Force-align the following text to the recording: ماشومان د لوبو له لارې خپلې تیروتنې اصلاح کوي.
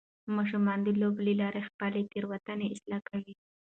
ماشومان 0.35 0.79
د 0.83 0.87
لوبو 1.01 1.21
له 1.27 1.33
لارې 1.41 1.61
خپلې 1.69 2.01
تیروتنې 2.11 2.65
اصلاح 2.75 3.01
کوي. 3.09 3.33